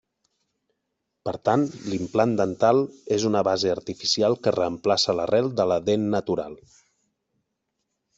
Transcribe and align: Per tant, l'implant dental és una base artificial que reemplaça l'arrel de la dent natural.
Per 1.27 1.33
tant, 1.49 1.65
l'implant 1.89 2.31
dental 2.39 2.81
és 3.17 3.25
una 3.29 3.43
base 3.47 3.71
artificial 3.73 4.37
que 4.47 4.53
reemplaça 4.55 5.15
l'arrel 5.19 5.51
de 5.61 5.67
la 5.73 5.77
dent 5.91 6.09
natural. 6.15 6.57